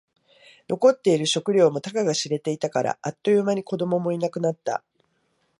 [0.67, 2.97] 残っている食料もたかが知れていたから。
[3.03, 4.83] あっという間に子供もいなくなった。